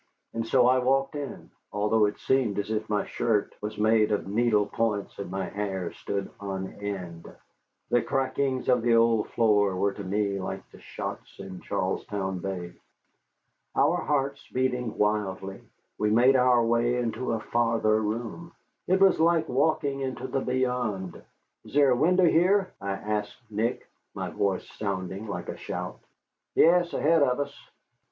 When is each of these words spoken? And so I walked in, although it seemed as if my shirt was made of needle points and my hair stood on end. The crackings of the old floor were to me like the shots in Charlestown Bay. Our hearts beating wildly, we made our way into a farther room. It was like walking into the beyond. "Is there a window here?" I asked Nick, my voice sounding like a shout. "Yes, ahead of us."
And 0.33 0.47
so 0.47 0.65
I 0.65 0.79
walked 0.79 1.13
in, 1.13 1.51
although 1.71 2.07
it 2.07 2.17
seemed 2.17 2.57
as 2.57 2.71
if 2.71 2.89
my 2.89 3.05
shirt 3.05 3.53
was 3.61 3.77
made 3.77 4.11
of 4.11 4.25
needle 4.25 4.65
points 4.65 5.19
and 5.19 5.29
my 5.29 5.45
hair 5.45 5.91
stood 5.93 6.27
on 6.39 6.73
end. 6.81 7.31
The 7.91 8.01
crackings 8.01 8.67
of 8.67 8.81
the 8.81 8.95
old 8.95 9.29
floor 9.29 9.75
were 9.75 9.93
to 9.93 10.03
me 10.03 10.39
like 10.39 10.67
the 10.71 10.79
shots 10.79 11.37
in 11.37 11.61
Charlestown 11.61 12.39
Bay. 12.39 12.73
Our 13.75 13.97
hearts 13.97 14.43
beating 14.51 14.97
wildly, 14.97 15.61
we 15.99 16.09
made 16.09 16.35
our 16.35 16.63
way 16.65 16.95
into 16.95 17.33
a 17.33 17.39
farther 17.39 18.01
room. 18.01 18.53
It 18.87 18.99
was 18.99 19.19
like 19.19 19.47
walking 19.47 19.99
into 19.99 20.25
the 20.25 20.41
beyond. 20.41 21.21
"Is 21.63 21.75
there 21.75 21.91
a 21.91 21.95
window 21.95 22.25
here?" 22.25 22.73
I 22.81 22.93
asked 22.93 23.37
Nick, 23.51 23.87
my 24.15 24.31
voice 24.31 24.67
sounding 24.79 25.27
like 25.27 25.47
a 25.47 25.57
shout. 25.57 25.99
"Yes, 26.55 26.91
ahead 26.95 27.21
of 27.21 27.39
us." 27.39 27.53